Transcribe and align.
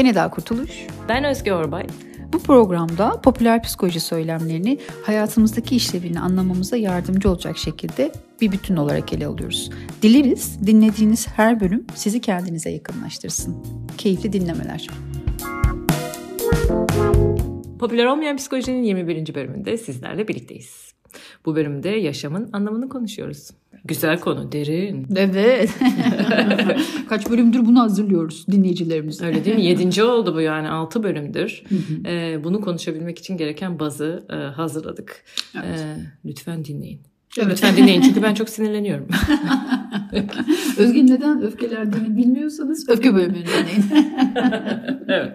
Ben 0.00 0.04
Eda 0.04 0.30
Kurtuluş. 0.30 0.86
Ben 1.08 1.24
Özge 1.24 1.52
Orbay. 1.52 1.86
Bu 2.32 2.38
programda 2.38 3.20
popüler 3.20 3.62
psikoloji 3.62 4.00
söylemlerini 4.00 4.78
hayatımızdaki 5.02 5.76
işlevini 5.76 6.20
anlamamıza 6.20 6.76
yardımcı 6.76 7.30
olacak 7.30 7.58
şekilde 7.58 8.12
bir 8.40 8.52
bütün 8.52 8.76
olarak 8.76 9.12
ele 9.12 9.26
alıyoruz. 9.26 9.70
Dileriz 10.02 10.66
dinlediğiniz 10.66 11.28
her 11.28 11.60
bölüm 11.60 11.86
sizi 11.94 12.20
kendinize 12.20 12.70
yakınlaştırsın. 12.70 13.56
Keyifli 13.98 14.32
dinlemeler. 14.32 14.86
Popüler 17.78 18.06
olmayan 18.06 18.36
psikolojinin 18.36 18.82
21. 18.82 19.34
bölümünde 19.34 19.76
sizlerle 19.78 20.28
birlikteyiz. 20.28 20.94
Bu 21.46 21.56
bölümde 21.56 21.88
yaşamın 21.88 22.50
anlamını 22.52 22.88
konuşuyoruz. 22.88 23.50
Güzel 23.84 24.20
konu, 24.20 24.52
derin. 24.52 25.06
Evet. 25.16 25.70
Kaç 27.08 27.30
bölümdür 27.30 27.66
bunu 27.66 27.80
hazırlıyoruz 27.80 28.46
dinleyicilerimize. 28.46 29.26
Öyle 29.26 29.44
değil 29.44 29.56
mi? 29.56 29.64
Yedinci 29.64 30.02
oldu 30.04 30.34
bu 30.34 30.40
yani. 30.40 30.68
Altı 30.68 31.02
bölümdür. 31.02 31.62
Ee, 32.06 32.44
bunu 32.44 32.60
konuşabilmek 32.60 33.18
için 33.18 33.36
gereken 33.36 33.78
bazı 33.78 34.24
e, 34.30 34.34
hazırladık. 34.34 35.24
Evet. 35.54 35.80
Ee, 35.80 35.96
lütfen 36.24 36.64
dinleyin. 36.64 37.00
Evet. 37.38 37.50
Lütfen 37.50 37.76
dinleyin 37.76 38.00
çünkü 38.00 38.22
ben 38.22 38.34
çok 38.34 38.48
sinirleniyorum. 38.48 39.08
Özge 40.78 41.06
neden 41.06 41.42
öfkelendiğini 41.42 42.16
bilmiyorsanız 42.16 42.88
öfke 42.88 43.14
bölümünü 43.14 43.44
dinleyin. 43.44 43.84
evet. 45.08 45.32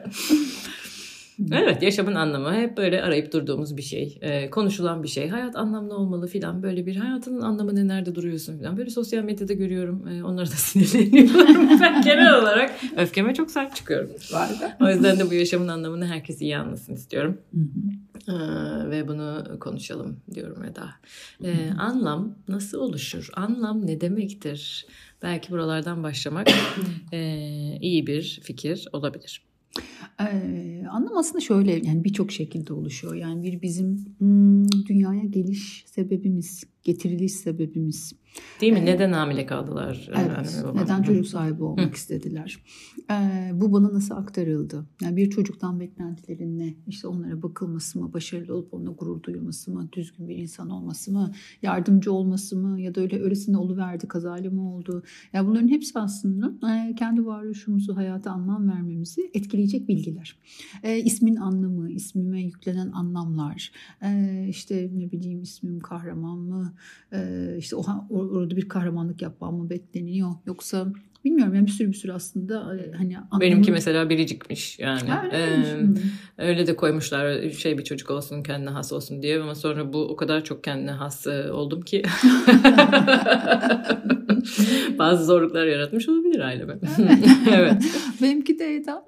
Evet 1.52 1.84
yaşamın 1.84 2.16
anlamı 2.16 2.56
hep 2.56 2.78
böyle 2.78 3.04
arayıp 3.04 3.34
durduğumuz 3.34 3.78
bir 3.78 3.82
şey. 3.82 4.18
Ee, 4.22 4.50
konuşulan 4.50 5.04
bir 5.04 5.08
şey. 5.08 5.30
Hayat 5.30 5.56
anlamlı 5.56 5.96
olmalı 5.96 6.28
filan 6.28 6.64
böyle 6.64 6.86
bir 6.86 6.96
hayatının 6.96 7.42
anlamı 7.42 7.76
ne 7.76 7.88
nerede 7.88 8.16
duruyorsun 8.16 8.58
filan. 8.58 8.78
Böyle 8.78 8.90
sosyal 8.90 9.24
medyada 9.24 9.54
görüyorum. 9.54 10.08
Ee, 10.08 10.24
onlara 10.24 10.46
da 10.46 10.50
sinirleniyorum. 10.56 11.80
ben 11.82 12.02
genel 12.02 12.40
olarak 12.40 12.72
öfkeme 12.98 13.34
çok 13.34 13.52
sahip 13.52 13.76
çıkıyorum. 13.76 14.10
O 14.82 14.90
yüzden 14.90 15.20
de 15.20 15.30
bu 15.30 15.34
yaşamın 15.34 15.68
anlamını 15.68 16.08
herkes 16.08 16.42
iyi 16.42 16.58
anlasın 16.58 16.94
istiyorum. 16.94 17.38
Ee, 18.28 18.90
ve 18.90 19.08
bunu 19.08 19.60
konuşalım 19.60 20.20
diyorum 20.34 20.64
Eda. 20.64 20.90
Ee, 21.44 21.70
anlam 21.80 22.36
nasıl 22.48 22.80
oluşur? 22.80 23.30
Anlam 23.34 23.88
ne 23.88 24.02
demektir? 24.02 24.86
Belki 25.24 25.52
buralardan 25.52 26.04
başlamak 26.04 26.48
e, 27.14 27.20
iyi 27.82 28.08
bir 28.08 28.40
fikir 28.44 28.88
olabilir. 28.94 29.42
Ee, 30.20 30.84
anlam 30.92 31.18
aslında 31.18 31.40
şöyle 31.40 31.72
yani 31.72 32.04
birçok 32.04 32.32
şekilde 32.32 32.74
oluşuyor. 32.74 33.16
Yani 33.16 33.44
bir 33.44 33.62
bizim 33.62 34.16
hmm, 34.18 34.68
dünyaya 34.88 35.24
geliş 35.24 35.86
sebebimiz, 35.88 36.64
getiriliş 36.86 37.34
sebebimiz. 37.34 38.14
Değil 38.62 38.74
mi? 38.74 38.80
Ee, 38.80 38.86
neden 38.86 39.12
hamile 39.12 39.46
kaldılar? 39.46 40.10
Evet. 40.16 40.64
Yani, 40.66 40.78
neden 40.78 41.04
çocuk 41.04 41.28
sahibi 41.28 41.64
olmak 41.64 41.92
Hı. 41.92 41.94
istediler? 41.94 42.64
Ee, 43.12 43.52
bu 43.54 43.74
bana 43.74 43.94
nasıl 43.94 44.16
aktarıldı? 44.16 44.86
Yani 45.02 45.16
bir 45.16 45.30
çocuktan 45.30 45.80
beklentilerin 45.80 46.60
ne? 46.60 46.74
İşte 46.88 47.08
onlara 47.08 47.44
bakılması 47.44 48.00
mı, 48.00 48.14
başarılı 48.14 48.56
olup 48.56 48.74
onunla 48.74 48.92
gurur 48.92 49.24
duyulması 49.24 49.72
mı, 49.72 49.90
düzgün 49.92 50.28
bir 50.30 50.36
insan 50.36 50.70
olması 50.70 51.12
mı, 51.12 51.32
yardımcı 51.62 52.14
olması 52.14 52.58
mı 52.58 52.82
ya 52.82 52.96
da 52.96 53.02
öyle 53.02 53.22
öylesine 53.22 53.58
oluverdi, 53.58 54.08
kazayla 54.08 54.52
mı 54.52 54.76
oldu? 54.76 54.96
Ya 54.96 55.02
yani 55.34 55.48
bunların 55.48 55.68
hepsi 55.68 56.00
aslında 56.00 56.68
e, 56.72 56.96
kendi 56.96 57.26
varoluşumuzu, 57.26 57.96
hayata 57.96 58.32
anlam 58.32 58.70
vermemizi 58.70 59.32
etkileyecek 59.34 59.88
bilgiler. 59.88 60.40
E, 60.84 61.00
ismin 61.00 61.36
anlamı, 61.36 61.92
ismime 61.92 62.42
yüklenen 62.42 62.92
anlamlar, 62.92 63.72
e, 64.02 64.46
işte 64.50 64.92
ne 64.94 65.12
bileyim 65.12 65.42
ismim 65.42 65.80
kahraman 65.80 66.38
mı, 66.38 66.75
e, 67.14 67.50
işte 67.58 67.76
orada 67.76 68.56
bir 68.56 68.70
kahramanlık 68.70 69.22
yapmam 69.22 69.56
mı 69.56 69.70
bekleniyor 69.70 70.32
yoksa 70.46 70.94
bilmiyorum 71.26 71.56
yani 71.56 71.66
bir 71.66 71.72
sürü 71.72 71.88
bir 71.88 71.94
sürü 71.94 72.12
aslında 72.12 72.76
e, 72.76 72.92
hani 72.98 73.18
anlamı... 73.18 73.42
benimki 73.42 73.72
mesela 73.72 74.10
biricikmiş 74.10 74.80
yani 74.80 75.10
ha, 75.10 75.24
öyle, 75.26 75.38
ee, 75.38 75.88
öyle 76.38 76.68
de 76.68 76.76
koymuşlar 76.76 77.50
şey 77.50 77.78
bir 77.78 77.84
çocuk 77.84 78.12
olsun 78.12 78.44
kendine 78.44 78.70
has 78.70 78.94
olsun 78.94 79.22
diye 79.22 79.42
ama 79.42 79.56
sonra 79.56 79.94
bu 79.94 79.98
o 79.98 80.16
kadar 80.16 80.44
çok 80.44 80.64
kendine 80.64 80.92
has 80.92 81.28
e, 81.28 81.52
oldum 81.52 81.82
ki 81.82 82.04
bazı 85.00 85.26
zorluklar 85.26 85.66
yaratmış 85.66 86.10
olabilir 86.10 86.40
aileme. 86.40 86.78
evet. 87.54 87.84
Benimki 88.22 88.60
de 88.60 88.76
Eda 88.76 89.06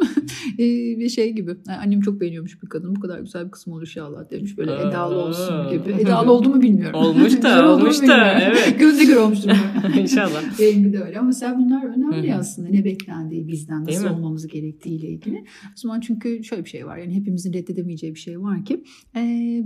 bir 0.58 1.10
şey 1.10 1.32
gibi. 1.32 1.56
Yani 1.68 1.78
annem 1.78 2.02
çok 2.02 2.22
beğeniyormuş 2.22 2.64
bir 2.64 2.70
kadın. 2.70 2.96
Bu 2.96 3.00
kadar 3.00 3.20
güzel 3.20 3.46
bir 3.46 3.52
kısım 3.52 3.74
olur 3.74 3.82
inşallah 3.82 4.32
demiş. 4.32 4.58
Böyle 4.58 4.72
edalı 4.72 5.16
olsun 5.16 5.70
gibi. 5.70 5.92
Edalı 6.02 6.32
oldu 6.32 6.50
mu 6.50 6.62
bilmiyorum. 6.62 7.00
Olmuş 7.00 7.42
da 7.42 7.70
olmuş 7.70 8.02
da. 8.02 8.40
Evet. 8.42 8.76
Gözde 8.80 9.04
gör 9.04 9.16
olmuştur. 9.16 9.52
İnşallah. 10.00 10.60
Benimki 10.60 10.94
de 10.94 11.04
öyle. 11.04 11.20
Ama 11.20 11.28
mesela 11.28 11.58
bunlar 11.58 11.84
önemli 11.84 12.07
aslında. 12.40 12.70
Ne 12.70 12.86
beklendiği 12.86 13.48
bizden 13.48 13.86
nasıl 13.86 14.08
olmamız 14.08 14.48
gerektiğiyle 14.48 15.08
ilgili. 15.08 15.38
O 15.66 15.76
zaman 15.76 16.00
çünkü 16.00 16.44
şöyle 16.44 16.66
bir 16.66 16.70
şey 16.70 16.86
var. 16.86 16.98
Yani 16.98 17.16
hepimizin 17.16 17.54
reddedemeyeceği 17.54 18.16
bir 18.16 18.20
şey 18.20 18.42
var 18.42 18.66
ki 18.66 18.84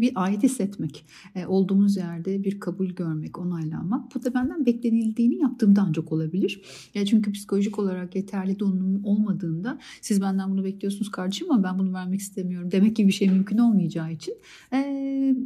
bir 0.02 0.12
ait 0.16 0.44
hissetmek. 0.44 1.06
Olduğumuz 1.48 1.98
yerde 1.98 2.44
bir 2.44 2.60
kabul 2.60 2.90
görmek, 2.90 3.40
onaylanmak. 3.40 4.16
Bu 4.16 4.24
da 4.24 4.34
benden 4.34 4.66
beklenildiğini 4.66 5.42
yaptığımda 5.42 5.86
ancak 5.88 6.12
olabilir. 6.12 6.62
Ya 6.96 7.06
çünkü 7.06 7.32
psikolojik 7.32 7.80
olarak 7.80 8.16
yeterli 8.16 8.60
donanım 8.60 9.06
olmadığında 9.06 9.80
siz 10.02 10.22
benden 10.22 10.52
bunu 10.52 10.64
bekliyorsunuz 10.64 11.12
kardeşim 11.12 11.52
ama 11.52 11.64
ben 11.64 11.80
bunu 11.80 11.94
vermek 11.94 12.20
istemiyorum 12.20 12.72
demek 12.72 12.96
gibi 12.96 13.08
bir 13.08 13.14
şey 13.14 13.30
mümkün 13.30 13.58
olmayacağı 13.58 14.14
için 14.14 14.34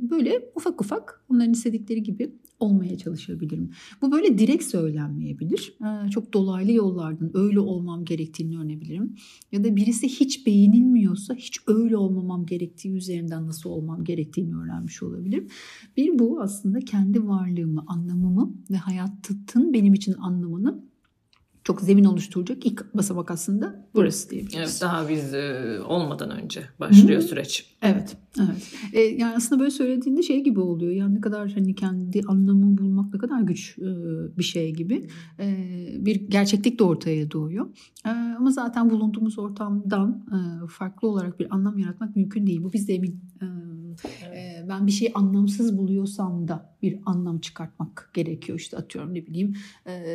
böyle 0.09 0.51
ufak 0.55 0.81
ufak 0.81 1.25
onların 1.29 1.53
istedikleri 1.53 2.03
gibi 2.03 2.31
olmaya 2.59 2.97
çalışabilirim. 2.97 3.69
Bu 4.01 4.11
böyle 4.11 4.37
direkt 4.37 4.63
söylenmeyebilir. 4.63 5.77
Çok 6.11 6.33
dolaylı 6.33 6.71
yollardan 6.85 7.31
öyle 7.33 7.59
olmam 7.59 8.05
gerektiğini 8.05 8.57
öğrenebilirim. 8.57 9.15
Ya 9.51 9.63
da 9.63 9.75
birisi 9.75 10.07
hiç 10.07 10.47
beğenilmiyorsa 10.47 11.33
hiç 11.33 11.59
öyle 11.67 11.97
olmamam 11.97 12.45
gerektiği 12.45 12.91
üzerinden 12.91 13.47
nasıl 13.47 13.69
olmam 13.69 14.03
gerektiğini 14.03 14.55
öğrenmiş 14.55 15.03
olabilirim. 15.03 15.47
Bir 15.97 16.19
bu 16.19 16.41
aslında 16.41 16.79
kendi 16.79 17.27
varlığımı, 17.27 17.83
anlamımı 17.87 18.53
ve 18.71 18.77
hayatın 18.77 19.73
benim 19.73 19.93
için 19.93 20.13
anlamını 20.13 20.85
çok 21.63 21.81
zemin 21.81 22.03
oluşturacak 22.03 22.65
ilk 22.65 22.93
basamak 22.93 23.31
aslında 23.31 23.87
burası 23.95 24.29
diyebiliriz. 24.29 24.57
Evet, 24.57 24.79
daha 24.81 25.09
biz 25.09 25.33
e, 25.33 25.79
olmadan 25.87 26.31
önce 26.31 26.63
başlıyor 26.79 27.21
Hı-hı. 27.21 27.27
süreç. 27.27 27.75
Evet, 27.81 28.17
evet. 28.39 28.73
E, 28.93 29.01
yani 29.01 29.35
aslında 29.35 29.59
böyle 29.59 29.71
söylediğinde 29.71 30.21
şey 30.21 30.43
gibi 30.43 30.59
oluyor. 30.59 30.91
Yani 30.91 31.15
ne 31.15 31.21
kadar 31.21 31.51
hani 31.51 31.75
kendi 31.75 32.21
anlamı 32.27 32.77
bulmak 32.77 33.13
ne 33.13 33.19
kadar 33.19 33.41
güç 33.41 33.77
e, 33.77 33.85
bir 34.37 34.43
şey 34.43 34.73
gibi. 34.73 35.07
E, 35.39 35.57
bir 35.99 36.15
gerçeklik 36.29 36.79
de 36.79 36.83
ortaya 36.83 37.31
doğuyor. 37.31 37.67
E, 38.05 38.09
ama 38.09 38.51
zaten 38.51 38.89
bulunduğumuz 38.89 39.39
ortamdan 39.39 40.25
e, 40.31 40.67
farklı 40.67 41.07
olarak 41.07 41.39
bir 41.39 41.55
anlam 41.55 41.77
yaratmak 41.77 42.15
mümkün 42.15 42.47
değil. 42.47 42.63
Bu 42.63 42.73
biz 42.73 42.87
de 42.87 42.93
emin 42.93 43.19
e, 43.41 43.45
Evet. 44.25 44.65
Ben 44.69 44.87
bir 44.87 44.91
şeyi 44.91 45.13
anlamsız 45.13 45.77
buluyorsam 45.77 46.47
da 46.47 46.75
bir 46.81 46.99
anlam 47.05 47.39
çıkartmak 47.39 48.11
gerekiyor. 48.13 48.59
İşte 48.59 48.77
atıyorum 48.77 49.13
ne 49.13 49.27
bileyim 49.27 49.55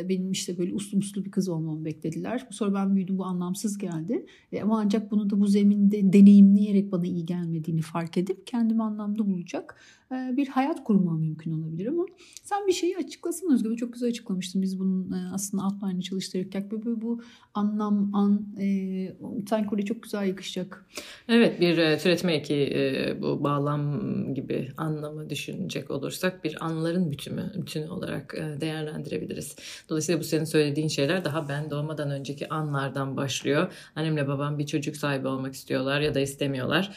benim 0.09 0.31
işte 0.31 0.57
böyle 0.57 0.73
uslu 0.73 0.97
muslu 0.97 1.25
bir 1.25 1.31
kız 1.31 1.49
olmamı 1.49 1.85
beklediler. 1.85 2.47
Sonra 2.51 2.73
ben 2.73 2.95
büyüdüm 2.95 3.17
bu 3.17 3.25
anlamsız 3.25 3.77
geldi. 3.77 4.25
Ama 4.63 4.79
ancak 4.79 5.11
bunu 5.11 5.29
da 5.29 5.39
bu 5.39 5.47
zeminde 5.47 6.13
deneyimleyerek 6.13 6.91
bana 6.91 7.05
iyi 7.05 7.25
gelmediğini 7.25 7.81
fark 7.81 8.10
edip 8.17 8.47
kendimi 8.47 8.83
anlamda 8.83 9.25
bulacak 9.25 9.75
bir 10.11 10.47
hayat 10.47 10.83
kurmam 10.83 11.19
mümkün 11.19 11.51
olabilir 11.51 11.87
ama 11.87 12.05
sen 12.43 12.67
bir 12.67 12.73
şeyi 12.73 12.97
açıklasın 12.97 13.53
Özgür. 13.53 13.77
Çok 13.77 13.93
güzel 13.93 14.09
açıklamıştın. 14.09 14.61
Biz 14.61 14.79
bunun 14.79 15.11
aslında 15.33 15.63
outline'ı 15.63 16.01
çalıştırırken 16.01 16.71
böyle 16.71 17.01
bu 17.01 17.21
anlam, 17.53 18.15
an 18.15 18.47
e, 18.59 19.15
sanki 19.49 19.85
çok 19.85 20.03
güzel 20.03 20.27
yakışacak. 20.27 20.85
Evet 21.27 21.61
bir 21.61 21.75
türetme 21.75 22.33
eki 22.33 23.17
bu 23.21 23.43
bağlam 23.43 24.01
gibi 24.33 24.69
anlamı 24.77 25.29
düşünecek 25.29 25.91
olursak 25.91 26.43
bir 26.43 26.65
anların 26.65 27.11
bütünü, 27.11 27.51
bütünü 27.61 27.89
olarak 27.89 28.35
değerlendirebiliriz. 28.61 29.55
Dolayısıyla 29.89 30.19
bu 30.19 30.23
senin 30.23 30.45
söylediğin 30.45 30.87
şeyler 30.87 31.25
daha 31.25 31.49
ben 31.49 31.69
doğmadan 31.69 32.11
önceki 32.11 32.49
anlardan 32.49 33.17
başlıyor. 33.17 33.73
Annemle 33.95 34.27
babam 34.27 34.59
bir 34.59 34.65
çocuk 34.65 34.97
sahibi 34.97 35.27
olmak 35.27 35.53
istiyorlar 35.53 36.01
ya 36.01 36.13
da 36.13 36.19
istemiyorlar 36.19 36.95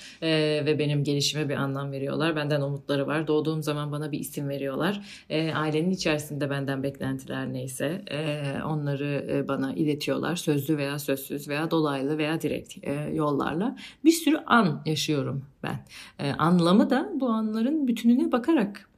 ve 0.67 0.77
benim 0.79 1.05
gelişime 1.05 1.49
bir 1.49 1.55
anlam 1.55 1.93
veriyorlar. 1.93 2.37
Benden 2.37 2.61
umutları 2.61 3.04
var. 3.07 3.27
Doğduğum 3.27 3.63
zaman 3.63 3.93
bana 3.93 4.13
bir 4.13 4.19
isim 4.19 4.49
veriyorlar. 4.49 5.25
E, 5.31 5.55
ailenin 5.55 5.91
içerisinde 5.91 6.51
benden 6.51 6.83
beklentiler 6.83 7.53
neyse 7.53 8.03
e, 8.11 8.43
onları 8.63 9.27
e, 9.31 9.49
bana 9.49 9.75
iletiyorlar. 9.75 10.37
Sözlü 10.37 10.77
veya 10.77 10.99
sözsüz 10.99 11.49
veya 11.49 11.71
dolaylı 11.71 12.19
veya 12.19 12.41
direkt 12.41 12.87
e, 12.87 12.93
yollarla. 13.13 13.77
Bir 14.05 14.13
sürü 14.13 14.37
an 14.47 14.83
yaşıyorum 14.87 15.45
ben. 15.63 15.85
E, 16.19 16.33
anlamı 16.33 16.91
da 16.91 17.13
bu 17.15 17.29
anların 17.29 17.89
bütününe 17.89 18.33
bakarak 18.33 18.89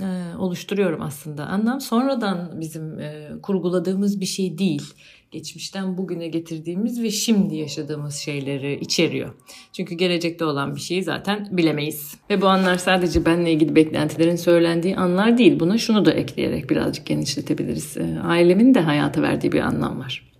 e, 0.00 0.36
oluşturuyorum 0.38 1.02
aslında. 1.02 1.46
Anlam 1.46 1.80
sonradan 1.80 2.60
bizim 2.60 3.00
e, 3.00 3.28
kurguladığımız 3.42 4.20
bir 4.20 4.26
şey 4.26 4.58
değil 4.58 4.94
geçmişten 5.34 5.98
bugüne 5.98 6.28
getirdiğimiz 6.28 7.02
ve 7.02 7.10
şimdi 7.10 7.56
yaşadığımız 7.56 8.14
şeyleri 8.14 8.78
içeriyor. 8.80 9.34
Çünkü 9.72 9.94
gelecekte 9.94 10.44
olan 10.44 10.76
bir 10.76 10.80
şeyi 10.80 11.02
zaten 11.02 11.48
bilemeyiz. 11.50 12.14
Ve 12.30 12.40
bu 12.40 12.46
anlar 12.46 12.76
sadece 12.76 13.26
benle 13.26 13.52
ilgili 13.52 13.74
beklentilerin 13.74 14.36
söylendiği 14.36 14.96
anlar 14.96 15.38
değil. 15.38 15.60
Buna 15.60 15.78
şunu 15.78 16.04
da 16.04 16.12
ekleyerek 16.12 16.70
birazcık 16.70 17.06
genişletebiliriz. 17.06 17.96
Ee, 17.96 18.18
ailemin 18.22 18.74
de 18.74 18.80
hayata 18.80 19.22
verdiği 19.22 19.52
bir 19.52 19.60
anlam 19.60 19.98
var. 19.98 20.32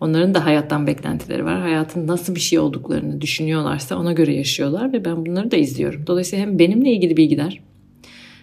Onların 0.00 0.34
da 0.34 0.44
hayattan 0.44 0.86
beklentileri 0.86 1.44
var. 1.44 1.60
Hayatın 1.60 2.06
nasıl 2.06 2.34
bir 2.34 2.40
şey 2.40 2.58
olduklarını 2.58 3.20
düşünüyorlarsa 3.20 3.96
ona 3.96 4.12
göre 4.12 4.34
yaşıyorlar 4.34 4.92
ve 4.92 5.04
ben 5.04 5.26
bunları 5.26 5.50
da 5.50 5.56
izliyorum. 5.56 6.06
Dolayısıyla 6.06 6.46
hem 6.46 6.58
benimle 6.58 6.92
ilgili 6.92 7.16
bilgiler 7.16 7.60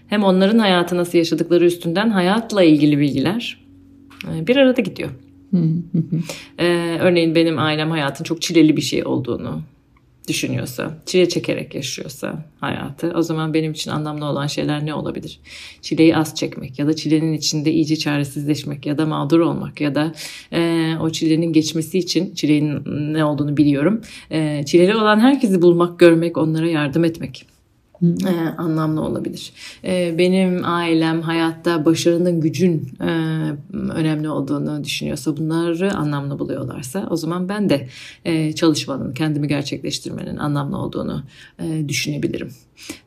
hem 0.07 0.23
onların 0.23 0.59
hayatı 0.59 0.97
nasıl 0.97 1.17
yaşadıkları 1.17 1.65
üstünden 1.65 2.09
hayatla 2.09 2.63
ilgili 2.63 2.99
bilgiler 2.99 3.57
e, 4.33 4.47
bir 4.47 4.55
arada 4.55 4.81
gidiyor. 4.81 5.09
Ee, 6.59 6.97
örneğin 6.99 7.35
benim 7.35 7.59
ailem 7.59 7.91
hayatın 7.91 8.23
çok 8.23 8.41
çileli 8.41 8.77
bir 8.77 8.81
şey 8.81 9.05
olduğunu 9.05 9.61
düşünüyorsa, 10.27 10.97
çile 11.05 11.29
çekerek 11.29 11.75
yaşıyorsa 11.75 12.45
hayatı 12.59 13.13
o 13.15 13.21
zaman 13.21 13.53
benim 13.53 13.71
için 13.71 13.91
anlamlı 13.91 14.25
olan 14.25 14.47
şeyler 14.47 14.85
ne 14.85 14.93
olabilir? 14.93 15.39
Çileyi 15.81 16.17
az 16.17 16.35
çekmek 16.35 16.79
ya 16.79 16.87
da 16.87 16.95
çilenin 16.95 17.33
içinde 17.33 17.71
iyice 17.71 17.95
çaresizleşmek 17.95 18.85
ya 18.85 18.97
da 18.97 19.05
mağdur 19.05 19.39
olmak 19.39 19.81
ya 19.81 19.95
da 19.95 20.13
e, 20.53 20.91
o 21.01 21.09
çilenin 21.09 21.53
geçmesi 21.53 21.97
için 21.97 22.35
çilenin 22.35 23.13
ne 23.13 23.25
olduğunu 23.25 23.57
biliyorum. 23.57 24.01
E, 24.31 24.63
çileli 24.65 24.95
olan 24.95 25.19
herkesi 25.19 25.61
bulmak, 25.61 25.99
görmek, 25.99 26.37
onlara 26.37 26.69
yardım 26.69 27.03
etmek 27.03 27.50
e, 28.01 28.31
anlamlı 28.57 29.01
olabilir. 29.01 29.53
E, 29.83 30.17
benim 30.17 30.65
ailem 30.65 31.21
hayatta 31.21 31.85
başarının 31.85 32.41
gücün 32.41 32.91
e, 33.01 33.11
önemli 33.73 34.29
olduğunu 34.29 34.83
düşünüyorsa 34.83 35.37
bunları 35.37 35.93
anlamlı 35.93 36.39
buluyorlarsa 36.39 37.07
o 37.09 37.15
zaman 37.15 37.49
ben 37.49 37.69
de 37.69 37.87
e, 38.25 38.53
çalışmanın, 38.53 39.13
kendimi 39.13 39.47
gerçekleştirmenin 39.47 40.37
anlamlı 40.37 40.77
olduğunu 40.77 41.23
e, 41.59 41.89
düşünebilirim. 41.89 42.53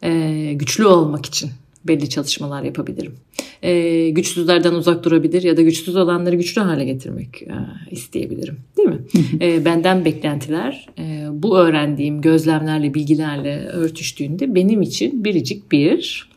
E, 0.03 0.53
güçlü 0.53 0.87
olmak 0.87 1.27
için 1.27 1.51
belli 1.85 2.09
çalışmalar 2.09 2.63
yapabilirim. 2.63 3.15
Ee, 3.63 4.11
güçsüzlerden 4.11 4.73
uzak 4.73 5.05
durabilir 5.05 5.43
ya 5.43 5.57
da 5.57 5.63
güçsüz 5.63 5.97
olanları 5.97 6.37
güçlü 6.37 6.61
hale 6.61 6.85
getirmek 6.85 7.43
e, 7.43 7.55
isteyebilirim. 7.91 8.57
Değil 8.77 8.89
mi? 8.89 9.01
ee, 9.41 9.65
benden 9.65 10.05
beklentiler 10.05 10.87
e, 10.99 11.27
bu 11.31 11.59
öğrendiğim 11.59 12.21
gözlemlerle, 12.21 12.95
bilgilerle 12.95 13.67
örtüştüğünde 13.67 14.55
benim 14.55 14.83
için 14.83 15.25
biricik 15.25 15.73
bir 15.73 16.29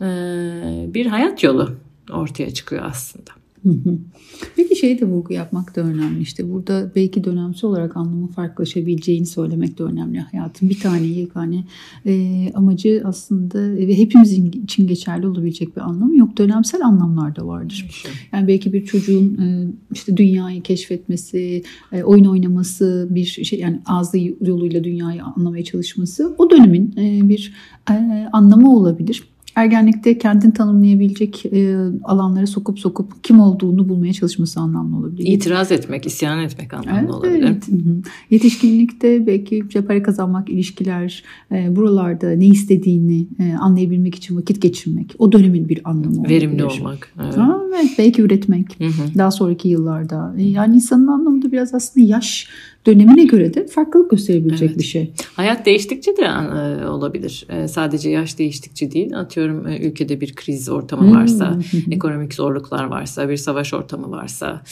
e, 0.00 0.06
bir 0.94 1.06
hayat 1.06 1.42
yolu 1.42 1.70
ortaya 2.12 2.50
çıkıyor 2.50 2.82
aslında. 2.84 3.43
Peki 4.56 4.76
şey 4.76 5.00
de 5.00 5.04
vurgu 5.04 5.32
yapmak 5.32 5.76
da 5.76 5.80
önemli. 5.80 6.20
İşte 6.22 6.50
burada 6.50 6.92
belki 6.96 7.24
dönemsel 7.24 7.70
olarak 7.70 7.96
anlamı 7.96 8.26
farklılaşabileceğini 8.28 9.26
söylemek 9.26 9.78
de 9.78 9.82
önemli. 9.82 10.18
Hayatın 10.18 10.70
bir 10.70 10.80
tane 10.80 11.06
yegane 11.06 11.64
e, 12.06 12.52
amacı 12.54 13.02
aslında 13.04 13.76
ve 13.76 13.98
hepimizin 13.98 14.52
için 14.64 14.86
geçerli 14.86 15.26
olabilecek 15.26 15.76
bir 15.76 15.80
anlamı 15.80 16.16
yok. 16.16 16.38
Dönemsel 16.38 16.86
anlamlar 16.86 17.36
da 17.36 17.46
vardır. 17.46 18.04
Yani 18.32 18.48
belki 18.48 18.72
bir 18.72 18.84
çocuğun 18.84 19.38
e, 19.38 19.66
işte 19.92 20.16
dünyayı 20.16 20.62
keşfetmesi, 20.62 21.62
e, 21.92 22.02
oyun 22.02 22.24
oynaması, 22.24 23.08
bir 23.10 23.24
şey 23.24 23.58
yani 23.58 23.80
ağzı 23.86 24.18
yoluyla 24.40 24.84
dünyayı 24.84 25.24
anlamaya 25.24 25.64
çalışması 25.64 26.34
o 26.38 26.50
dönemin 26.50 26.94
e, 26.96 27.28
bir 27.28 27.52
e, 27.90 27.94
anlamı 28.32 28.76
olabilir 28.76 29.33
ergenlikte 29.56 30.18
kendini 30.18 30.52
tanımlayabilecek 30.52 31.46
e, 31.46 31.76
alanlara 32.04 32.46
sokup 32.46 32.78
sokup 32.78 33.24
kim 33.24 33.40
olduğunu 33.40 33.88
bulmaya 33.88 34.12
çalışması 34.12 34.60
anlamlı 34.60 34.96
olabilir. 34.96 35.26
İtiraz 35.26 35.72
etmek, 35.72 36.06
isyan 36.06 36.38
etmek 36.38 36.74
anlamlı 36.74 37.00
evet, 37.00 37.10
olabilir. 37.10 37.42
Evet. 37.42 37.68
Yetişkinlikte 38.30 39.26
belki 39.26 39.62
para 39.86 40.02
kazanmak, 40.02 40.50
ilişkiler, 40.50 41.24
e, 41.52 41.76
buralarda 41.76 42.30
ne 42.30 42.46
istediğini 42.46 43.26
e, 43.38 43.54
anlayabilmek 43.54 44.14
için 44.14 44.36
vakit 44.36 44.62
geçirmek. 44.62 45.14
O 45.18 45.32
dönemin 45.32 45.68
bir 45.68 45.80
anlamı 45.84 46.20
olabilir. 46.20 46.34
Verimli 46.34 46.64
olmak. 46.64 47.12
Evet. 47.22 47.36
Ha, 47.36 47.60
evet 47.74 47.90
belki 47.98 48.22
üretmek. 48.22 48.80
Hı 48.80 48.84
hı. 48.84 49.18
Daha 49.18 49.30
sonraki 49.30 49.68
yıllarda. 49.68 50.34
Yani 50.38 50.74
insanın 50.76 51.06
anlamı 51.06 51.42
da 51.42 51.52
biraz 51.52 51.74
aslında 51.74 52.06
yaş 52.06 52.48
dönemine 52.86 53.24
göre 53.24 53.54
de 53.54 53.66
farklılık 53.66 54.10
gösterebilecek 54.10 54.68
evet. 54.68 54.78
bir 54.78 54.84
şey. 54.84 55.12
Hayat 55.34 55.66
değiştikçe 55.66 56.16
de 56.16 56.22
e, 56.22 56.86
olabilir. 56.86 57.46
E, 57.48 57.68
sadece 57.68 58.10
yaş 58.10 58.38
değiştikçe 58.38 58.90
değil. 58.90 59.18
Atıyorum 59.18 59.66
e, 59.66 59.78
ülkede 59.78 60.20
bir 60.20 60.34
kriz 60.34 60.68
ortamı 60.68 61.14
varsa, 61.14 61.58
ekonomik 61.90 62.34
zorluklar 62.34 62.84
varsa, 62.84 63.28
bir 63.28 63.36
savaş 63.36 63.74
ortamı 63.74 64.10
varsa 64.10 64.62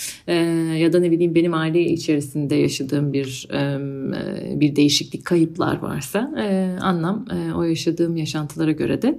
ya 0.79 0.93
da 0.93 1.01
ne 1.01 1.11
bileyim 1.11 1.35
benim 1.35 1.55
aile 1.55 1.81
içerisinde 1.81 2.55
yaşadığım 2.55 3.13
bir 3.13 3.49
bir 4.61 4.77
değişiklik, 4.77 5.25
kayıplar 5.25 5.79
varsa 5.79 6.35
anlam 6.81 7.27
o 7.57 7.63
yaşadığım 7.63 8.17
yaşantılara 8.17 8.73
göre 8.73 9.03
de 9.03 9.19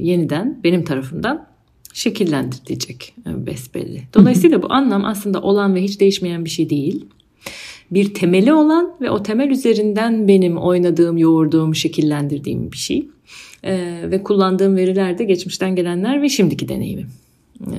yeniden 0.00 0.60
benim 0.64 0.84
tarafından 0.84 1.46
şekillendirilecek 1.92 3.14
besbelli. 3.26 4.02
Dolayısıyla 4.14 4.62
bu 4.62 4.72
anlam 4.72 5.04
aslında 5.04 5.42
olan 5.42 5.74
ve 5.74 5.82
hiç 5.82 6.00
değişmeyen 6.00 6.44
bir 6.44 6.50
şey 6.50 6.70
değil 6.70 7.06
bir 7.90 8.14
temeli 8.14 8.52
olan 8.52 8.96
ve 9.00 9.10
o 9.10 9.22
temel 9.22 9.50
üzerinden 9.50 10.28
benim 10.28 10.56
oynadığım, 10.56 11.18
yoğurduğum, 11.18 11.74
şekillendirdiğim 11.74 12.72
bir 12.72 12.76
şey. 12.76 13.08
Ee, 13.64 14.00
ve 14.04 14.22
kullandığım 14.22 14.76
veriler 14.76 15.18
de 15.18 15.24
geçmişten 15.24 15.76
gelenler 15.76 16.22
ve 16.22 16.28
şimdiki 16.28 16.68
deneyimim. 16.68 17.08
Ee, 17.60 17.74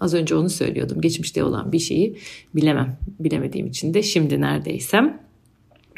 az 0.00 0.14
önce 0.14 0.34
onu 0.34 0.50
söylüyordum. 0.50 1.00
Geçmişte 1.00 1.44
olan 1.44 1.72
bir 1.72 1.78
şeyi 1.78 2.16
bilemem. 2.54 2.96
Bilemediğim 3.20 3.66
için 3.66 3.94
de 3.94 4.02
şimdi 4.02 4.40
neredeysem 4.40 5.25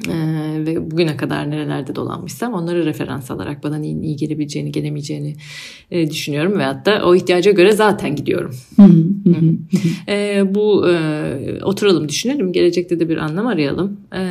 ee, 0.06 0.66
ve 0.66 0.90
bugüne 0.90 1.16
kadar 1.16 1.50
nerelerde 1.50 1.94
dolanmışsam 1.94 2.54
onları 2.54 2.84
referans 2.84 3.30
alarak 3.30 3.64
bana 3.64 3.76
neyin 3.76 4.02
iyi 4.02 4.16
gelebileceğini 4.16 4.72
gelemeyeceğini 4.72 5.36
e, 5.90 6.10
düşünüyorum 6.10 6.58
ve 6.58 6.64
hatta 6.64 7.02
o 7.04 7.14
ihtiyaca 7.14 7.50
göre 7.50 7.72
zaten 7.72 8.16
gidiyorum. 8.16 8.54
e, 10.08 10.42
bu 10.54 10.88
e, 10.88 11.64
oturalım 11.64 12.08
düşünelim. 12.08 12.52
Gelecekte 12.52 13.00
de 13.00 13.08
bir 13.08 13.16
anlam 13.16 13.46
arayalım. 13.46 14.00
E, 14.14 14.22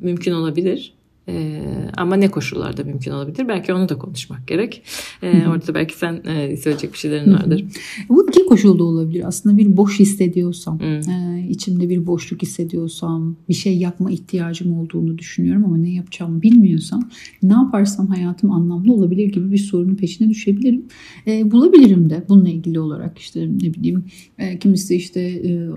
mümkün 0.00 0.32
olabilir 0.32 0.96
ee, 1.28 1.62
ama 1.96 2.16
ne 2.16 2.30
koşullarda 2.30 2.84
mümkün 2.84 3.10
olabilir? 3.10 3.48
Belki 3.48 3.72
onu 3.72 3.88
da 3.88 3.98
konuşmak 3.98 4.48
gerek. 4.48 4.82
Ee, 5.22 5.44
orada 5.48 5.74
belki 5.74 5.96
sen 5.96 6.22
e, 6.24 6.56
söyleyecek 6.56 6.92
bir 6.92 6.98
şeylerin 6.98 7.32
vardır. 7.32 7.64
Bu 8.08 8.28
iki 8.28 8.46
koşulda 8.46 8.84
olabilir. 8.84 9.24
Aslında 9.26 9.56
bir 9.56 9.76
boş 9.76 10.00
hissediyorsam, 10.00 10.80
e, 10.82 11.46
içimde 11.48 11.88
bir 11.88 12.06
boşluk 12.06 12.42
hissediyorsam, 12.42 13.36
bir 13.48 13.54
şey 13.54 13.76
yapma 13.78 14.10
ihtiyacım 14.10 14.78
olduğunu 14.78 15.18
düşünüyorum 15.18 15.64
ama 15.64 15.76
ne 15.76 15.90
yapacağımı 15.92 16.42
bilmiyorsam, 16.42 17.10
ne 17.42 17.52
yaparsam 17.52 18.06
hayatım 18.06 18.50
anlamlı 18.50 18.92
olabilir 18.92 19.32
gibi 19.32 19.52
bir 19.52 19.58
sorunun 19.58 19.94
peşine 19.94 20.28
düşebilirim. 20.28 20.84
E, 21.26 21.50
bulabilirim 21.50 22.10
de 22.10 22.24
bununla 22.28 22.48
ilgili 22.48 22.80
olarak 22.80 23.18
işte 23.18 23.48
ne 23.48 23.74
bileyim 23.74 24.04
e, 24.38 24.58
kimisi 24.58 24.96
işte 24.96 25.20
e, 25.20 25.68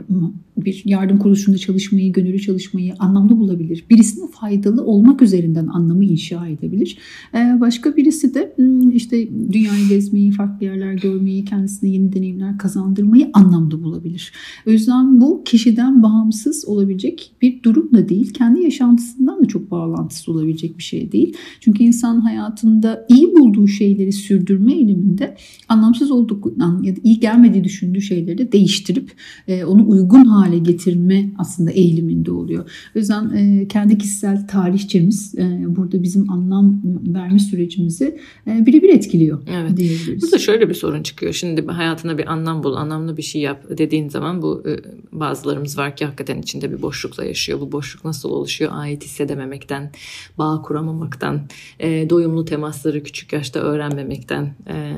bir 0.58 0.82
yardım 0.86 1.20
kuruluşunda 1.20 1.58
çalışmayı, 1.58 2.13
gönüllü 2.13 2.39
çalışmayı 2.39 2.94
anlamlı 3.00 3.38
bulabilir. 3.38 3.86
Birisine 3.89 4.32
faydalı 4.32 4.84
olmak 4.84 5.22
üzerinden 5.39 5.67
anlamı 5.67 6.05
inşa 6.05 6.48
edebilir. 6.48 6.98
Ee, 7.36 7.58
başka 7.60 7.98
birisi 7.98 8.34
de 8.34 8.53
hmm, 8.55 8.91
işte 8.91 9.29
dünyayı 9.51 9.88
gezmeyi, 9.89 10.31
farklı 10.31 10.65
yerler 10.65 10.93
görmeyi, 10.93 11.46
kendisine 11.46 11.89
yeni 11.89 12.13
deneyimler 12.13 12.58
kazandırmayı 12.58 13.29
anlamlı 13.34 13.84
bulabilir. 13.84 14.34
O 14.67 14.72
yüzden 14.72 15.22
bu 15.22 15.43
kişiden 15.43 16.03
bağımsız 16.03 16.65
olabilecek 16.65 17.31
bir 17.41 17.63
durum 17.63 17.93
da 17.93 18.10
değil. 18.10 18.34
Kendi 18.34 18.63
yaşantısından 18.63 19.43
da 19.43 19.46
çok 19.46 19.72
bağlantısı 19.72 20.31
olabilecek 20.31 20.77
bir 20.77 20.84
şey 20.84 21.12
değil. 21.12 21.34
Çünkü 21.60 21.84
insan 21.84 22.19
hayatında 22.19 23.05
iyi 23.10 23.27
bulduğu 23.27 23.67
şeyleri 23.67 24.12
sürdürme 24.12 24.74
eğiliminde 24.74 25.38
anlamsız 25.69 26.12
olduklarından 26.12 26.84
ya 26.84 26.96
da 26.96 27.00
iyi 27.03 27.19
gelmediği 27.19 27.63
düşündüğü 27.63 28.01
şeyleri 28.01 28.38
de 28.38 28.51
değiştirip 28.51 29.12
e, 29.48 29.63
onu 29.63 29.89
uygun 29.89 30.25
hale 30.25 30.50
hale 30.50 30.58
getirme 30.58 31.29
aslında 31.38 31.72
eğiliminde 31.72 32.31
oluyor. 32.31 32.69
O 32.96 33.00
yüzden 33.00 33.29
e, 33.29 33.67
kendi 33.67 33.98
kişisel 33.98 34.48
tarihçemiz 34.48 35.28
e, 35.38 35.75
burada 35.75 36.03
bizim 36.03 36.31
anlam 36.31 36.81
verme 37.07 37.39
sürecimizi 37.39 38.19
e, 38.48 38.65
birebir 38.65 38.89
etkiliyor 38.89 39.41
evet. 39.51 39.77
diyebiliriz. 39.77 40.21
Burada 40.21 40.38
şöyle 40.38 40.69
bir 40.69 40.74
sorun 40.74 41.03
çıkıyor. 41.03 41.33
Şimdi 41.33 41.67
hayatına 41.67 42.17
bir 42.17 42.31
anlam 42.31 42.63
bul, 42.63 42.74
anlamlı 42.74 43.17
bir 43.17 43.21
şey 43.21 43.41
yap 43.41 43.65
dediğin 43.77 44.09
zaman 44.09 44.41
bu 44.41 44.63
e, 44.67 44.79
bazılarımız 45.12 45.77
var 45.77 45.95
ki 45.95 46.05
hakikaten 46.05 46.39
içinde 46.39 46.71
bir 46.71 46.81
boşlukla 46.81 47.25
yaşıyor. 47.25 47.59
Bu 47.59 47.71
boşluk 47.71 48.05
nasıl 48.05 48.29
oluşuyor? 48.29 48.71
Ait 48.74 49.03
hissedememekten, 49.03 49.91
bağ 50.38 50.62
kuramamaktan, 50.62 51.41
e, 51.79 52.09
doyumlu 52.09 52.45
temasları 52.45 53.03
küçük 53.03 53.33
yaşta 53.33 53.59
öğrenmemekten 53.59 54.55
e, 54.67 54.95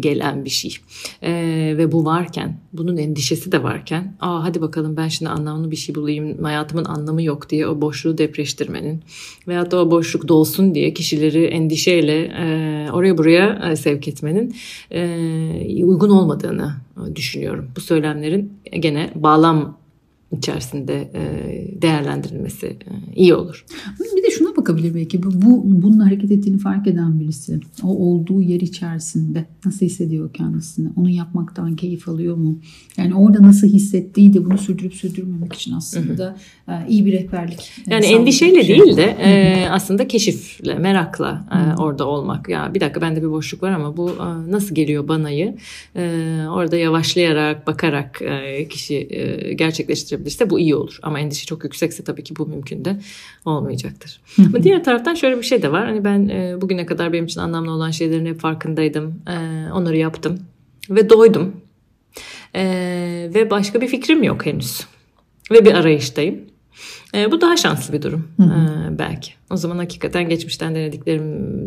gelen 0.00 0.44
bir 0.44 0.50
şey. 0.50 0.76
E, 1.22 1.32
ve 1.78 1.92
bu 1.92 2.04
varken, 2.04 2.60
bunun 2.72 2.96
endişesi 2.96 3.52
de 3.52 3.62
varken, 3.62 4.16
aa 4.20 4.44
hadi 4.44 4.60
bakalım 4.60 4.96
ben 4.96 5.08
şimdi 5.08 5.30
anlamlı 5.30 5.70
bir 5.70 5.76
şey 5.76 5.94
bulayım 5.94 6.42
hayatımın 6.42 6.84
anlamı 6.84 7.22
yok 7.22 7.50
diye 7.50 7.66
o 7.66 7.80
boşluğu 7.80 8.18
depreştirmenin 8.18 9.02
veyahut 9.48 9.70
da 9.70 9.82
o 9.82 9.90
boşluk 9.90 10.28
dolsun 10.28 10.74
diye 10.74 10.94
kişileri 10.94 11.44
endişeyle 11.44 12.22
e, 12.22 12.90
oraya 12.92 13.18
buraya 13.18 13.70
e, 13.70 13.76
sevk 13.76 14.08
etmenin 14.08 14.54
e, 14.90 15.84
uygun 15.84 16.10
olmadığını 16.10 16.74
düşünüyorum. 17.14 17.70
Bu 17.76 17.80
söylemlerin 17.80 18.52
gene 18.80 19.10
bağlam 19.14 19.78
içerisinde 20.32 21.10
e, 21.14 21.82
değerlendirilmesi 21.82 22.66
e, 22.66 23.14
iyi 23.14 23.34
olur. 23.34 23.64
Bir 24.16 24.22
de 24.22 24.30
şuna 24.30 24.55
bakabilir 24.66 24.94
belki. 24.94 25.22
Bu, 25.22 25.42
bu 25.42 25.62
bunun 25.82 25.98
hareket 25.98 26.30
ettiğini 26.30 26.58
fark 26.58 26.86
eden 26.86 27.20
birisi. 27.20 27.60
O 27.82 27.88
olduğu 27.88 28.42
yer 28.42 28.60
içerisinde 28.60 29.44
nasıl 29.64 29.86
hissediyor 29.86 30.32
kendisini? 30.32 30.88
Onu 30.96 31.10
yapmaktan 31.10 31.76
keyif 31.76 32.08
alıyor 32.08 32.36
mu? 32.36 32.58
Yani 32.96 33.14
orada 33.14 33.42
nasıl 33.42 33.66
hissettiği 33.66 34.34
de 34.34 34.44
bunu 34.44 34.58
sürdürüp 34.58 34.94
sürdürmemek 34.94 35.52
için 35.52 35.72
aslında 35.72 36.36
hı 36.66 36.72
hı. 36.72 36.86
iyi 36.88 37.06
bir 37.06 37.12
rehberlik. 37.12 37.72
Yani 37.86 38.06
endişeyle 38.06 38.64
şey. 38.64 38.78
değil 38.78 38.96
de 38.96 39.02
e, 39.02 39.68
aslında 39.68 40.08
keşifle, 40.08 40.74
merakla 40.74 41.46
e, 41.52 41.80
orada 41.80 42.06
olmak. 42.06 42.48
Ya 42.48 42.74
bir 42.74 42.80
dakika 42.80 43.00
bende 43.00 43.22
bir 43.22 43.30
boşluk 43.30 43.62
var 43.62 43.70
ama 43.70 43.96
bu 43.96 44.10
e, 44.10 44.52
nasıl 44.52 44.74
geliyor 44.74 45.08
banayı? 45.08 45.56
E, 45.96 46.02
orada 46.50 46.76
yavaşlayarak, 46.76 47.66
bakarak 47.66 48.22
e, 48.22 48.68
kişi 48.68 49.08
e, 49.10 49.52
gerçekleştirebilirse 49.54 50.50
bu 50.50 50.60
iyi 50.60 50.74
olur. 50.74 50.98
Ama 51.02 51.20
endişe 51.20 51.46
çok 51.46 51.64
yüksekse 51.64 52.04
tabii 52.04 52.24
ki 52.24 52.36
bu 52.36 52.46
mümkün 52.46 52.84
de 52.84 53.00
olmayacaktır. 53.44 54.20
Ama 54.56 54.62
diğer 54.62 54.84
taraftan 54.84 55.14
şöyle 55.14 55.38
bir 55.38 55.42
şey 55.42 55.62
de 55.62 55.72
var. 55.72 55.86
Hani 55.86 56.04
ben 56.04 56.28
e, 56.28 56.60
bugüne 56.60 56.86
kadar 56.86 57.12
benim 57.12 57.24
için 57.24 57.40
anlamlı 57.40 57.70
olan 57.70 57.90
şeylerin 57.90 58.26
hep 58.26 58.40
farkındaydım. 58.40 59.22
E, 59.28 59.70
onları 59.72 59.96
yaptım 59.96 60.38
ve 60.90 61.10
doydum. 61.10 61.56
E, 62.54 62.64
ve 63.34 63.50
başka 63.50 63.80
bir 63.80 63.88
fikrim 63.88 64.22
yok 64.22 64.46
henüz. 64.46 64.86
Ve 65.50 65.64
bir 65.64 65.74
arayıştayım. 65.74 66.40
E, 67.16 67.32
bu 67.32 67.40
daha 67.40 67.56
şanslı 67.56 67.94
bir 67.94 68.02
durum 68.02 68.28
e, 68.40 68.98
belki. 68.98 69.32
O 69.50 69.56
zaman 69.56 69.78
hakikaten 69.78 70.28
geçmişten 70.28 70.74
denediklerim 70.74 71.26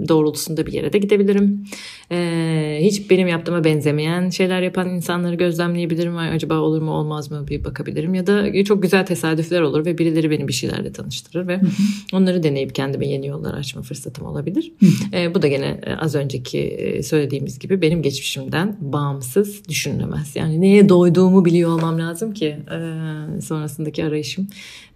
doğrultusunda 0.10 0.66
bir 0.66 0.74
yere 0.74 0.94
de 0.94 0.98
gidebilirim. 0.98 1.66
E, 2.12 2.80
hiç 2.82 3.10
benim 3.10 3.28
yaptığıma 3.28 3.64
benzemeyen 3.64 4.30
şeyler 4.30 4.62
yapan 4.62 4.90
insanları 4.90 5.36
gözlemleyebilirim. 5.36 6.18
Acaba 6.18 6.58
olur 6.58 6.82
mu 6.82 6.92
olmaz 6.92 7.32
mı 7.32 7.48
bir 7.48 7.64
bakabilirim. 7.64 8.14
Ya 8.14 8.28
da 8.28 8.64
çok 8.64 8.82
güzel 8.82 9.06
tesadüfler 9.06 9.62
olur 9.62 9.86
ve 9.86 9.98
birileri 9.98 10.32
beni 10.32 10.48
bir 10.48 10.54
şeylerle 10.54 10.92
tanıştırır 10.92 11.48
ve 11.48 11.60
onları 12.14 12.44
deneyip 12.44 12.76
kendime 12.76 13.08
yeni 13.08 13.28
yollar 13.28 13.54
açma 13.54 13.82
fırsatım 13.82 14.26
olabilir. 14.26 14.72
e, 15.14 15.36
bu 15.36 15.42
da 15.42 15.48
gene 15.48 15.80
e, 15.86 15.94
az 15.94 16.16
önceki 16.16 16.60
e, 16.60 17.04
söylediğimiz 17.04 17.60
gibi 17.60 17.82
benim 17.82 18.02
geçmişimden 18.02 18.78
bağımsız 18.80 19.70
düşünülemez. 19.70 20.36
Yani 20.36 20.62
neye 20.62 20.90
doyduğumu 20.90 21.46
biliyor 21.46 21.72
olmam 21.72 22.00
lazım 22.00 22.34
ki 22.34 22.46
e, 22.48 23.42
sonrasındaki 23.42 24.06
arayışım 24.06 24.48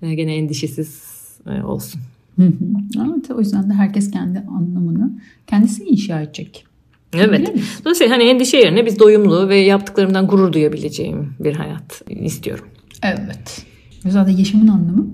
e, 0.01 0.13
gene 0.15 0.35
endişesiz 0.43 1.03
e, 1.47 1.63
olsun. 1.63 2.01
Hı 2.35 2.45
hı. 2.45 2.51
Evet, 2.95 3.31
o 3.31 3.39
yüzden 3.39 3.69
de 3.69 3.73
herkes 3.73 4.11
kendi 4.11 4.39
anlamını 4.39 5.11
kendisi 5.47 5.83
inşa 5.83 6.21
edecek. 6.21 6.65
Evet. 7.13 7.53
Dolayısıyla 7.85 8.15
hani 8.15 8.23
endişe 8.23 8.57
yerine 8.57 8.85
biz 8.85 8.99
doyumlu 8.99 9.49
ve 9.49 9.57
yaptıklarımdan 9.57 10.27
gurur 10.27 10.53
duyabileceğim 10.53 11.33
bir 11.39 11.55
hayat 11.55 12.01
istiyorum. 12.09 12.65
Evet. 13.03 13.65
Zaten 14.07 14.37
yaşamın 14.37 14.67
anlamı 14.67 15.07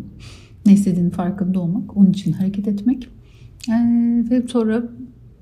ne 0.65 0.74
istediğinin 0.74 1.09
farkında 1.09 1.59
olmak, 1.59 1.98
onun 1.98 2.12
için 2.12 2.31
hareket 2.31 2.67
etmek 2.67 3.09
ee, 3.69 3.74
ve 4.29 4.48
sonra 4.48 4.83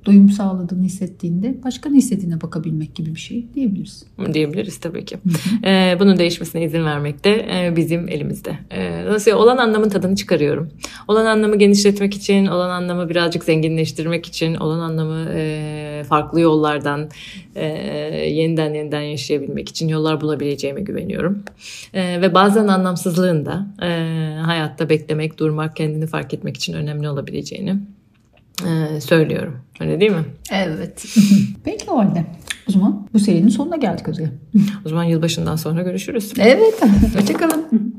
doyum 0.08 0.30
sağladığını 0.30 0.84
hissettiğinde 0.84 1.56
başka 1.64 1.90
ne 1.90 1.98
istediğine 1.98 2.42
bakabilmek 2.42 2.96
gibi 2.96 3.16
bir 3.16 3.20
şey 3.20 3.46
diyebiliriz. 3.54 4.06
Diyebiliriz 4.34 4.80
tabii 4.80 5.06
ki. 5.06 5.18
Ee, 5.64 5.98
bunun 6.00 6.20
değişmesine 6.20 6.64
izin 6.64 6.86
vermek 6.86 7.24
de 7.24 7.48
e, 7.52 7.76
bizim 7.76 8.10
elimizde. 8.10 8.58
Ee, 8.72 9.06
nasıl 9.06 9.32
olan 9.32 9.58
anlamın 9.58 9.90
tadını 9.90 10.16
çıkarıyorum. 10.16 10.70
Olan 11.08 11.26
anlamı 11.26 11.56
genişletmek 11.56 12.14
için, 12.14 12.46
olan 12.46 12.70
anlamı 12.70 13.10
birazcık 13.10 13.44
zenginleştirmek 13.44 14.26
için, 14.26 14.56
olan 14.56 14.80
anlamı 14.80 15.30
e, 15.34 16.04
farklı 16.10 16.40
yollardan 16.40 17.10
e, 17.56 17.66
yeniden 18.30 18.74
yeniden 18.74 19.02
yaşayabilmek 19.02 19.70
için 19.70 19.88
yollar 19.88 20.22
bulabileceğime 20.22 20.82
güveniyorum. 20.82 21.44
E, 21.94 22.22
ve 22.22 22.34
bazen 22.34 22.68
anlamsızlığın 22.68 23.46
da 23.46 23.68
e, 23.82 23.88
hayatta 24.42 24.90
beklemek, 24.90 25.40
durmak, 25.40 25.76
kendini 25.76 26.08
fark 26.08 26.34
etmek 26.34 26.58
için 26.58 26.74
önemli 26.74 27.10
olabileceğini 27.10 27.76
e, 28.66 29.02
söylüyorum. 29.02 29.58
Öyle 29.80 30.00
değil 30.00 30.12
mi? 30.12 30.26
Evet. 30.52 31.06
Peki 31.64 31.92
o 31.92 31.98
halde. 31.98 32.26
O 32.70 32.72
zaman 32.72 33.08
bu 33.14 33.20
serinin 33.20 33.50
sonuna 33.50 33.76
geldik 33.76 34.08
Özge. 34.10 34.30
O 34.86 34.90
zaman 34.90 35.04
yılbaşından 35.04 35.56
sonra 35.56 35.82
görüşürüz. 35.82 36.34
Evet. 36.38 36.82
Hoşçakalın. 37.16 37.97